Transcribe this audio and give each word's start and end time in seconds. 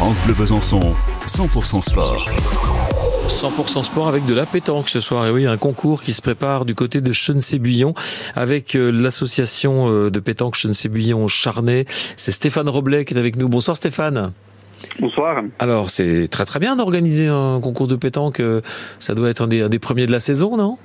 France 0.00 0.22
Bleu 0.24 0.32
Besançon, 0.32 0.80
100% 1.26 1.82
sport. 1.82 2.26
100% 3.28 3.82
sport 3.84 4.08
avec 4.08 4.24
de 4.24 4.32
la 4.32 4.46
pétanque 4.46 4.88
ce 4.88 4.98
soir. 4.98 5.26
Et 5.26 5.30
oui, 5.30 5.44
un 5.44 5.58
concours 5.58 6.00
qui 6.00 6.14
se 6.14 6.22
prépare 6.22 6.64
du 6.64 6.74
côté 6.74 7.02
de 7.02 7.12
Chenesay-Buillon 7.12 7.92
avec 8.34 8.76
euh, 8.76 8.90
l'association 8.90 9.90
euh, 9.90 10.10
de 10.10 10.18
pétanque 10.18 10.54
Chenesay-Buillon 10.54 11.28
Charnay. 11.28 11.84
C'est 12.16 12.32
Stéphane 12.32 12.70
Roblet 12.70 13.04
qui 13.04 13.12
est 13.12 13.18
avec 13.18 13.36
nous. 13.36 13.50
Bonsoir 13.50 13.76
Stéphane. 13.76 14.32
Bonsoir. 15.00 15.42
Alors 15.58 15.90
c'est 15.90 16.28
très 16.28 16.46
très 16.46 16.60
bien 16.60 16.76
d'organiser 16.76 17.26
un 17.26 17.60
concours 17.62 17.86
de 17.86 17.96
pétanque. 17.96 18.40
Euh, 18.40 18.62
Ça 19.00 19.14
doit 19.14 19.28
être 19.28 19.42
un 19.42 19.48
des, 19.48 19.60
un 19.60 19.68
des 19.68 19.78
premiers 19.78 20.06
de 20.06 20.12
la 20.12 20.20
saison, 20.20 20.56
non? 20.56 20.78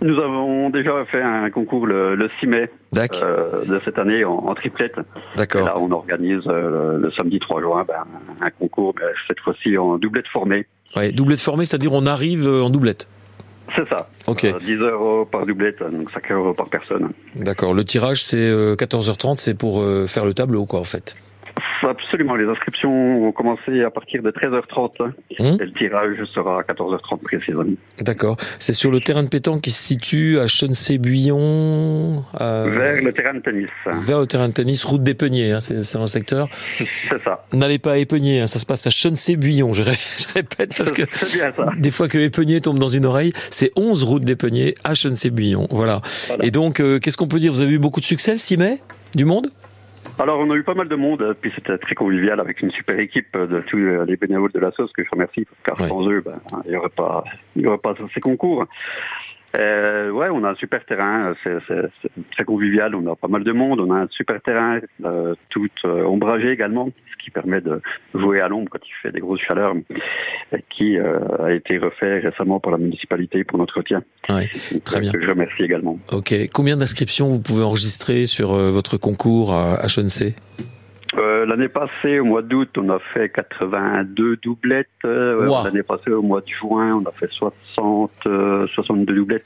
Nous 0.00 0.18
avons 0.18 0.70
déjà 0.70 1.04
fait 1.06 1.22
un 1.22 1.50
concours 1.50 1.86
le, 1.86 2.14
le 2.14 2.30
6 2.38 2.46
mai 2.46 2.70
euh, 2.96 3.64
de 3.64 3.80
cette 3.84 3.98
année 3.98 4.24
en, 4.24 4.34
en 4.34 4.54
triplette. 4.54 4.94
Et 4.96 5.36
D'accord. 5.38 5.64
là, 5.64 5.74
on 5.78 5.90
organise 5.90 6.42
euh, 6.46 6.98
le, 6.98 7.10
samedi 7.10 7.38
3 7.40 7.60
juin 7.60 7.84
ben, 7.86 8.04
un 8.40 8.50
concours, 8.50 8.94
mais 8.96 9.06
cette 9.26 9.40
fois-ci 9.40 9.76
en 9.76 9.98
doublette 9.98 10.28
formée. 10.28 10.66
Ouais, 10.96 11.10
doublette 11.10 11.40
formée, 11.40 11.64
c'est-à-dire 11.64 11.92
on 11.92 12.06
arrive 12.06 12.46
euh, 12.46 12.62
en 12.62 12.70
doublette. 12.70 13.08
C'est 13.74 13.88
ça. 13.88 14.08
Ok. 14.26 14.44
Euh, 14.44 14.58
10 14.60 14.74
euros 14.76 15.24
par 15.24 15.44
doublette, 15.46 15.80
donc 15.80 16.10
5 16.10 16.32
euros 16.32 16.54
par 16.54 16.68
personne. 16.68 17.10
D'accord. 17.34 17.74
Le 17.74 17.84
tirage 17.84 18.22
c'est 18.22 18.36
euh, 18.38 18.76
14h30, 18.76 19.38
c'est 19.38 19.54
pour 19.56 19.80
euh, 19.82 20.06
faire 20.06 20.24
le 20.24 20.34
tableau 20.34 20.64
quoi 20.64 20.80
en 20.80 20.84
fait. 20.84 21.16
Absolument, 21.82 22.34
les 22.34 22.46
inscriptions 22.46 23.20
vont 23.20 23.32
commencer 23.32 23.82
à 23.82 23.90
partir 23.90 24.22
de 24.22 24.30
13h30 24.30 24.90
hein, 25.00 25.12
Hum 25.38 25.56
et 25.60 25.64
le 25.64 25.72
tirage 25.72 26.22
sera 26.24 26.60
à 26.60 26.62
14h30 26.62 27.18
précisément. 27.22 27.64
D'accord. 28.00 28.36
C'est 28.58 28.72
sur 28.72 28.90
le 28.90 29.00
terrain 29.00 29.22
de 29.22 29.28
pétanque 29.28 29.60
qui 29.62 29.70
se 29.70 29.82
situe 29.82 30.38
à 30.38 30.46
Chenesay-Buillon. 30.46 32.16
euh, 32.40 32.70
Vers 32.78 33.02
le 33.02 33.12
terrain 33.12 33.34
de 33.34 33.40
tennis. 33.40 33.68
vers 33.86 34.20
le 34.20 34.26
terrain 34.26 34.48
de 34.48 34.52
tennis, 34.54 34.84
route 34.84 35.02
d'Épenier, 35.02 35.52
hein, 35.52 35.60
c'est 35.60 35.94
dans 35.94 36.00
le 36.00 36.06
secteur. 36.06 36.48
C'est 36.76 37.22
ça. 37.22 37.44
N'allez 37.52 37.78
pas 37.78 37.92
à 37.92 37.96
Épenier, 37.98 38.40
hein, 38.40 38.46
ça 38.46 38.58
se 38.58 38.66
passe 38.66 38.86
à 38.86 38.90
Chenesay-Buillon, 38.90 39.72
je, 39.72 39.82
ré- 39.82 39.96
je 40.18 40.32
répète 40.34 40.76
parce 40.76 40.92
que 40.92 41.02
C'est 41.12 41.36
bien 41.38 41.52
ça. 41.56 41.68
des 41.78 41.90
fois 41.90 42.08
que 42.08 42.18
Épenier 42.18 42.60
tombe 42.60 42.78
dans 42.78 42.88
une 42.88 43.06
oreille, 43.06 43.32
c'est 43.50 43.72
11 43.76 44.02
route 44.04 44.24
d'Épenier 44.24 44.74
à 44.84 44.94
Chenesay-Buillon. 44.94 45.68
Voilà. 45.70 46.00
Voilà. 46.28 46.44
Et 46.44 46.50
donc, 46.50 46.80
euh, 46.80 46.98
qu'est-ce 46.98 47.16
qu'on 47.16 47.28
peut 47.28 47.38
dire? 47.38 47.52
Vous 47.52 47.60
avez 47.60 47.72
eu 47.72 47.78
beaucoup 47.78 48.00
de 48.00 48.04
succès 48.04 48.32
le 48.32 48.38
6 48.38 48.56
mai 48.56 48.78
Du 49.14 49.24
monde? 49.24 49.48
Alors, 50.20 50.40
on 50.40 50.50
a 50.50 50.54
eu 50.56 50.64
pas 50.64 50.74
mal 50.74 50.88
de 50.88 50.96
monde, 50.96 51.22
euh, 51.22 51.34
puis 51.40 51.52
c'était 51.54 51.78
très 51.78 51.94
convivial 51.94 52.40
avec 52.40 52.60
une 52.60 52.70
super 52.72 52.98
équipe 52.98 53.36
de 53.36 53.60
tous 53.60 53.78
euh, 53.78 54.04
les 54.04 54.16
bénévoles 54.16 54.50
de 54.52 54.58
la 54.58 54.72
sauce 54.72 54.92
que 54.92 55.04
je 55.04 55.10
remercie, 55.10 55.46
car 55.64 55.80
Ouais. 55.80 55.88
sans 55.88 56.08
eux, 56.08 56.20
ben, 56.20 56.40
il 56.64 56.72
n'y 56.72 56.76
aurait 56.76 56.88
pas, 56.88 57.22
il 57.54 57.62
y 57.62 57.66
aurait 57.66 57.78
pas 57.78 57.94
ces 58.12 58.20
concours. 58.20 58.66
Euh, 59.56 60.10
ouais, 60.10 60.28
on 60.30 60.44
a 60.44 60.50
un 60.50 60.54
super 60.56 60.84
terrain, 60.84 61.34
c'est 61.42 61.56
très 62.32 62.44
convivial, 62.44 62.94
on 62.94 63.10
a 63.10 63.16
pas 63.16 63.28
mal 63.28 63.44
de 63.44 63.52
monde, 63.52 63.80
on 63.80 63.90
a 63.94 64.00
un 64.00 64.08
super 64.10 64.42
terrain, 64.42 64.80
euh, 65.04 65.34
tout 65.48 65.68
euh, 65.86 66.04
ombragé 66.04 66.50
également, 66.50 66.90
ce 67.12 67.16
qui 67.24 67.30
permet 67.30 67.62
de 67.62 67.80
jouer 68.14 68.40
à 68.42 68.48
l'ombre 68.48 68.68
quand 68.70 68.86
il 68.86 68.92
fait 69.00 69.10
des 69.10 69.20
grosses 69.20 69.40
chaleurs, 69.40 69.74
qui 70.70 70.98
euh, 70.98 71.18
a 71.44 71.52
été 71.52 71.78
refait 71.78 72.20
récemment 72.20 72.60
par 72.60 72.72
la 72.72 72.78
municipalité 72.78 73.44
pour 73.44 73.58
l'entretien. 73.58 74.02
Ouais, 74.28 74.48
très 74.84 75.00
bien. 75.00 75.12
Que 75.12 75.22
je 75.22 75.28
remercie 75.28 75.62
également. 75.62 75.98
Ok. 76.12 76.34
Combien 76.54 76.76
d'inscriptions 76.76 77.28
vous 77.28 77.40
pouvez 77.40 77.62
enregistrer 77.62 78.26
sur 78.26 78.54
euh, 78.54 78.70
votre 78.70 78.96
concours 78.96 79.54
à, 79.54 79.88
Euh, 80.60 80.64
L'année 81.48 81.68
passée, 81.68 82.20
au 82.20 82.24
mois 82.26 82.42
d'août, 82.42 82.68
on 82.76 82.88
a 82.90 82.98
fait 83.14 83.30
82 83.30 84.36
doublettes. 84.36 84.86
Euh, 85.04 85.46
Wow. 85.48 85.64
L'année 85.64 85.82
passée, 85.82 86.10
au 86.10 86.22
mois 86.22 86.40
de 86.42 86.48
juin, 86.48 87.00
on 87.02 87.08
a 87.08 87.12
fait 87.12 87.30
60, 87.30 88.10
euh, 88.26 88.66
62 88.66 89.14
doublettes. 89.14 89.42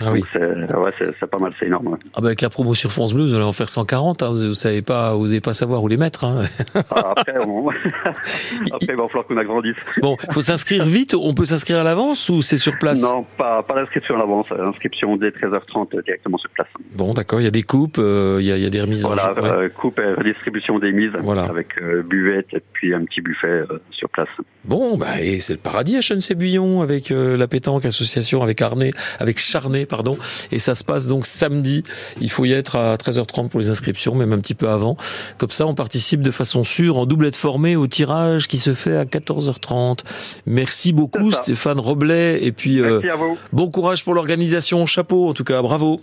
Ah 0.00 0.10
oui. 0.12 0.20
Donc 0.20 0.28
c'est 0.32 0.40
ouais, 0.40 1.26
pas 1.30 1.38
mal, 1.38 1.52
c'est 1.58 1.66
énorme. 1.66 1.86
ouais. 1.88 1.98
Ah 2.14 2.20
bah 2.20 2.26
avec 2.26 2.40
la 2.40 2.50
promo 2.50 2.74
sur 2.74 2.90
France 2.90 3.14
Bleu, 3.14 3.24
vous 3.24 3.34
allez 3.34 3.44
en 3.44 3.52
faire 3.52 3.68
140. 3.68 4.22
Hein, 4.24 4.30
vous, 4.30 4.48
vous 4.48 4.54
savez 4.54 4.82
pas, 4.82 5.14
vous 5.14 5.26
n'allez 5.28 5.40
pas 5.40 5.54
savoir 5.54 5.82
où 5.84 5.88
les 5.88 5.96
mettre. 5.96 6.24
Hein. 6.24 6.42
Ah, 6.90 7.12
après, 7.16 7.34
on... 7.46 7.68
après, 8.72 8.86
il 8.88 8.96
va 8.96 9.06
falloir 9.08 9.26
qu'on 9.26 9.36
agrandisse. 9.36 9.76
Bon, 10.02 10.16
faut 10.32 10.40
s'inscrire 10.40 10.84
vite. 10.84 11.14
On 11.14 11.32
peut 11.34 11.44
s'inscrire 11.44 11.78
à 11.78 11.84
l'avance 11.84 12.28
ou 12.28 12.42
c'est 12.42 12.58
sur 12.58 12.76
place? 12.78 13.02
Non, 13.02 13.24
pas, 13.38 13.62
pas 13.62 13.74
d'inscription 13.76 14.16
à 14.16 14.18
l'avance. 14.18 14.46
euh, 14.52 14.66
Inscription 14.66 15.16
dès 15.16 15.30
13h30 15.30 15.96
euh, 15.96 16.02
directement 16.02 16.38
sur 16.38 16.50
place. 16.50 16.68
Bon, 16.92 17.12
d'accord. 17.14 17.40
Il 17.40 17.44
y 17.44 17.48
a 17.48 17.52
des 17.52 17.62
coupes, 17.62 17.98
euh, 17.98 18.38
il 18.40 18.46
y, 18.46 18.52
a, 18.52 18.56
il 18.56 18.62
y 18.64 18.66
a 18.66 18.70
des 18.70 18.80
remises 18.80 19.02
Voilà, 19.04 19.30
en 19.32 19.36
jeu. 19.36 19.42
ouais. 19.42 19.48
euh, 19.48 19.68
coupe 19.68 20.00
et 20.00 20.12
redistribution 20.14 20.78
des 20.80 20.92
mises 20.92 21.12
Voilà. 21.24 21.44
avec 21.44 21.68
euh, 21.82 22.02
buvette 22.02 22.46
et 22.52 22.62
puis 22.72 22.94
un 22.94 23.04
petit 23.04 23.20
buffet 23.20 23.46
euh, 23.46 23.66
sur 23.90 24.08
place. 24.08 24.28
Bon, 24.64 24.96
bah, 24.96 25.20
et 25.20 25.40
c'est 25.40 25.52
le 25.54 25.58
paradis 25.58 25.96
à 25.96 26.00
Chenesay-Buillon 26.00 26.80
avec 26.82 27.10
euh, 27.10 27.36
la 27.36 27.46
pétanque 27.48 27.84
association 27.84 28.42
avec 28.42 28.62
Arnay, 28.62 28.90
avec 29.18 29.38
Charnay, 29.38 29.86
pardon. 29.86 30.16
Et 30.52 30.58
ça 30.58 30.74
se 30.74 30.84
passe 30.84 31.06
donc 31.08 31.26
samedi. 31.26 31.82
Il 32.20 32.30
faut 32.30 32.44
y 32.44 32.52
être 32.52 32.76
à 32.76 32.94
13h30 32.96 33.48
pour 33.48 33.60
les 33.60 33.70
inscriptions, 33.70 34.14
même 34.14 34.32
un 34.32 34.38
petit 34.38 34.54
peu 34.54 34.68
avant. 34.68 34.96
Comme 35.38 35.50
ça, 35.50 35.66
on 35.66 35.74
participe 35.74 36.22
de 36.22 36.30
façon 36.30 36.64
sûre 36.64 36.96
en 36.98 37.06
doublette 37.06 37.36
formée 37.36 37.76
au 37.76 37.86
tirage 37.86 38.48
qui 38.48 38.58
se 38.58 38.74
fait 38.74 38.96
à 38.96 39.04
14h30. 39.04 40.00
Merci 40.46 40.92
beaucoup. 40.92 41.30
Stéphane 41.32 41.78
Roblet. 41.80 42.42
Et 42.44 42.52
puis, 42.52 42.80
euh, 42.80 43.00
Merci 43.02 43.08
à 43.10 43.16
vous. 43.16 43.38
bon 43.52 43.70
courage 43.70 44.04
pour 44.04 44.14
l'organisation. 44.14 44.86
Chapeau, 44.86 45.28
en 45.28 45.34
tout 45.34 45.44
cas. 45.44 45.60
Bravo. 45.62 46.00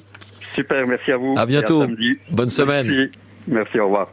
Super, 0.56 0.86
merci 0.86 1.12
à 1.12 1.18
vous. 1.18 1.36
À 1.38 1.46
bientôt. 1.46 1.86
Bonne 2.30 2.50
semaine. 2.50 2.88
Merci. 2.88 3.12
Merci, 3.48 3.80
au 3.80 3.86
revoir. 3.86 4.08